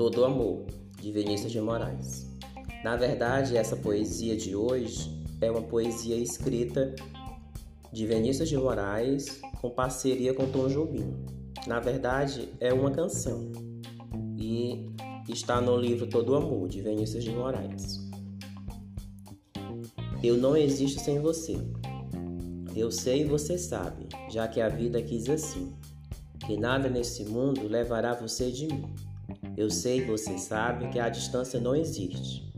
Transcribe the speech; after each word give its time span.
Todo 0.00 0.24
Amor, 0.24 0.64
de 0.98 1.12
Vinícius 1.12 1.52
de 1.52 1.60
Moraes. 1.60 2.26
Na 2.82 2.96
verdade, 2.96 3.54
essa 3.54 3.76
poesia 3.76 4.34
de 4.34 4.56
hoje 4.56 5.22
é 5.42 5.50
uma 5.50 5.60
poesia 5.60 6.16
escrita 6.16 6.94
de 7.92 8.06
Vinícius 8.06 8.48
de 8.48 8.56
Moraes 8.56 9.42
com 9.60 9.68
parceria 9.68 10.32
com 10.32 10.50
Tom 10.50 10.68
Jobim. 10.68 11.14
Na 11.66 11.80
verdade, 11.80 12.48
é 12.60 12.72
uma 12.72 12.90
canção 12.90 13.52
e 14.38 14.88
está 15.28 15.60
no 15.60 15.76
livro 15.76 16.06
Todo 16.06 16.34
Amor, 16.34 16.66
de 16.66 16.80
Vinícius 16.80 17.22
de 17.22 17.32
Moraes. 17.32 18.00
Eu 20.22 20.38
não 20.38 20.56
existo 20.56 20.98
sem 20.98 21.20
você. 21.20 21.58
Eu 22.74 22.90
sei 22.90 23.20
e 23.20 23.24
você 23.26 23.58
sabe, 23.58 24.08
já 24.30 24.48
que 24.48 24.62
a 24.62 24.68
vida 24.70 25.02
quis 25.02 25.28
assim, 25.28 25.74
que 26.46 26.56
nada 26.56 26.88
nesse 26.88 27.22
mundo 27.26 27.68
levará 27.68 28.14
você 28.14 28.50
de 28.50 28.66
mim. 28.66 29.09
Eu 29.56 29.70
sei 29.70 30.04
você 30.04 30.38
sabe 30.38 30.88
que 30.88 30.98
a 30.98 31.08
distância 31.08 31.60
não 31.60 31.74
existe, 31.74 32.50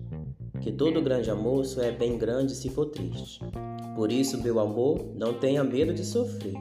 que 0.60 0.70
todo 0.70 1.02
grande 1.02 1.30
amor 1.30 1.64
só 1.64 1.82
é 1.82 1.90
bem 1.90 2.16
grande 2.16 2.54
se 2.54 2.68
for 2.68 2.86
triste. 2.86 3.40
Por 3.94 4.10
isso, 4.10 4.42
meu 4.42 4.58
amor, 4.58 5.12
não 5.14 5.34
tenha 5.34 5.62
medo 5.62 5.92
de 5.92 6.04
sofrer, 6.04 6.54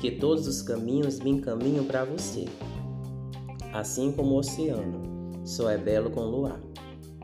que 0.00 0.10
todos 0.10 0.46
os 0.46 0.62
caminhos 0.62 1.20
me 1.20 1.30
encaminham 1.30 1.84
para 1.84 2.04
você. 2.04 2.44
Assim 3.72 4.12
como 4.12 4.34
o 4.34 4.38
oceano 4.38 5.02
só 5.44 5.70
é 5.70 5.78
belo 5.78 6.10
com 6.10 6.22
luar, 6.22 6.60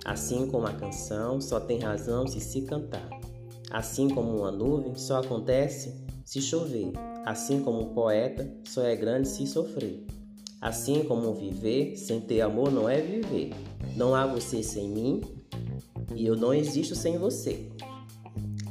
assim 0.05 0.47
como 0.47 0.67
a 0.67 0.73
canção 0.73 1.41
só 1.41 1.59
tem 1.61 1.79
razão 1.79 2.27
se 2.27 2.41
se 2.41 2.63
cantar. 2.63 3.09
Assim 3.71 4.09
como 4.09 4.39
uma 4.39 4.53
nuvem 4.53 4.95
só 4.95 5.19
acontece 5.19 6.05
se 6.25 6.41
chover, 6.41 6.93
assim 7.27 7.61
como 7.61 7.81
um 7.81 7.95
poeta 7.95 8.51
só 8.65 8.83
é 8.83 8.95
grande 8.95 9.29
se 9.29 9.47
sofrer. 9.47 10.07
Assim 10.65 11.05
como 11.05 11.35
viver 11.35 11.95
sem 11.95 12.23
ter 12.23 12.41
amor 12.41 12.73
não 12.73 12.89
é 12.89 12.99
viver. 12.99 13.51
Não 13.95 14.15
há 14.15 14.27
você 14.27 14.63
sem 14.63 14.89
mim 14.89 15.21
e 16.15 16.25
eu 16.25 16.35
não 16.35 16.55
existo 16.55 16.95
sem 16.95 17.19
você. 17.19 17.69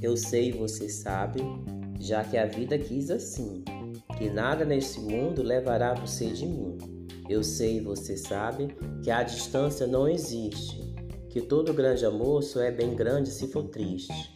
Eu 0.01 0.17
sei 0.17 0.49
e 0.49 0.53
você 0.53 0.89
sabe, 0.89 1.39
já 1.99 2.23
que 2.23 2.35
a 2.35 2.47
vida 2.47 2.79
quis 2.79 3.11
assim, 3.11 3.63
que 4.17 4.27
nada 4.27 4.65
nesse 4.65 4.99
mundo 5.01 5.43
levará 5.43 5.93
você 5.93 6.31
de 6.31 6.47
mim. 6.47 6.79
Eu 7.29 7.43
sei 7.43 7.77
e 7.77 7.81
você 7.81 8.17
sabe 8.17 8.75
que 9.03 9.11
a 9.11 9.21
distância 9.21 9.85
não 9.85 10.09
existe, 10.09 10.95
que 11.29 11.41
todo 11.41 11.75
grande 11.75 12.07
amor 12.07 12.41
só 12.41 12.59
é 12.61 12.71
bem 12.71 12.95
grande 12.95 13.29
se 13.29 13.47
for 13.49 13.65
triste. 13.65 14.33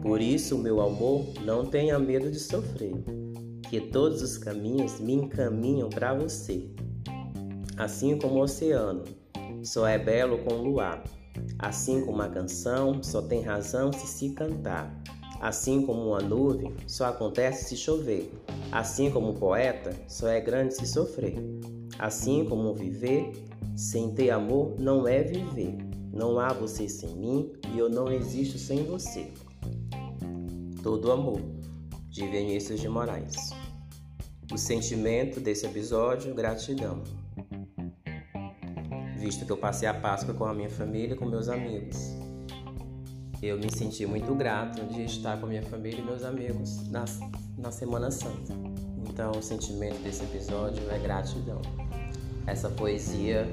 Por 0.00 0.22
isso, 0.22 0.56
meu 0.56 0.80
amor, 0.80 1.26
não 1.44 1.66
tenha 1.66 1.98
medo 1.98 2.30
de 2.30 2.40
sofrer, 2.40 2.94
que 3.68 3.78
todos 3.78 4.22
os 4.22 4.38
caminhos 4.38 4.98
me 5.00 5.12
encaminham 5.12 5.90
para 5.90 6.14
você. 6.14 6.66
Assim 7.76 8.18
como 8.18 8.36
o 8.36 8.42
oceano 8.42 9.04
só 9.62 9.86
é 9.86 9.98
belo 9.98 10.38
com 10.38 10.54
o 10.54 10.62
luar, 10.62 11.02
assim 11.58 12.04
como 12.04 12.22
a 12.22 12.28
canção 12.28 13.02
só 13.02 13.20
tem 13.22 13.42
razão 13.42 13.92
se 13.92 14.06
se 14.06 14.30
cantar, 14.30 14.94
assim 15.40 15.84
como 15.84 16.08
uma 16.08 16.20
nuvem 16.20 16.72
só 16.86 17.06
acontece 17.06 17.64
se 17.64 17.76
chover, 17.76 18.32
assim 18.70 19.10
como 19.10 19.30
o 19.30 19.34
poeta 19.34 19.94
só 20.06 20.28
é 20.28 20.40
grande 20.40 20.74
se 20.74 20.86
sofrer, 20.86 21.36
assim 21.98 22.44
como 22.44 22.74
viver 22.74 23.32
sem 23.76 24.14
ter 24.14 24.30
amor 24.30 24.76
não 24.78 25.06
é 25.08 25.22
viver. 25.22 25.76
Não 26.12 26.38
há 26.38 26.52
você 26.52 26.88
sem 26.88 27.10
mim 27.16 27.52
e 27.74 27.78
eu 27.78 27.88
não 27.88 28.12
existo 28.12 28.56
sem 28.56 28.84
você. 28.84 29.32
Todo 30.80 31.10
Amor, 31.10 31.40
de 32.08 32.24
Vinícius 32.28 32.80
de 32.80 32.88
Moraes. 32.88 33.50
O 34.52 34.56
sentimento 34.56 35.40
desse 35.40 35.66
episódio, 35.66 36.32
gratidão. 36.32 37.02
Visto 39.24 39.46
que 39.46 39.52
eu 39.52 39.56
passei 39.56 39.88
a 39.88 39.94
Páscoa 39.94 40.34
com 40.34 40.44
a 40.44 40.52
minha 40.52 40.68
família 40.68 41.14
e 41.14 41.16
com 41.16 41.24
meus 41.24 41.48
amigos. 41.48 41.96
Eu 43.42 43.56
me 43.56 43.74
senti 43.74 44.04
muito 44.04 44.34
grato 44.34 44.84
de 44.84 45.02
estar 45.02 45.40
com 45.40 45.46
a 45.46 45.48
minha 45.48 45.62
família 45.62 45.98
e 45.98 46.02
meus 46.02 46.22
amigos 46.24 46.86
na, 46.90 47.06
na 47.56 47.70
Semana 47.70 48.10
Santa. 48.10 48.52
Então, 49.08 49.30
o 49.30 49.42
sentimento 49.42 49.96
desse 50.02 50.24
episódio 50.24 50.82
é 50.90 50.98
gratidão. 50.98 51.62
Essa 52.46 52.68
poesia 52.68 53.48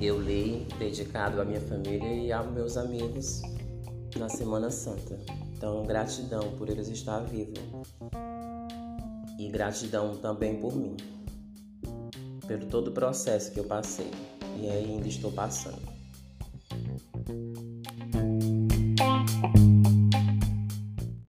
eu 0.00 0.18
li 0.22 0.66
dedicado 0.78 1.38
à 1.38 1.44
minha 1.44 1.60
família 1.60 2.08
e 2.08 2.32
aos 2.32 2.50
meus 2.50 2.78
amigos 2.78 3.42
na 4.16 4.30
Semana 4.30 4.70
Santa. 4.70 5.18
Então, 5.54 5.84
gratidão 5.84 6.52
por 6.56 6.70
eles 6.70 6.88
estar 6.88 7.20
vivos. 7.20 7.60
E 9.38 9.50
gratidão 9.50 10.16
também 10.16 10.58
por 10.58 10.74
mim. 10.74 10.96
Pelo 12.46 12.64
todo 12.68 12.88
o 12.88 12.92
processo 12.92 13.52
que 13.52 13.60
eu 13.60 13.64
passei 13.64 14.10
e 14.60 14.70
ainda 14.70 15.08
estou 15.08 15.30
passando. 15.32 15.98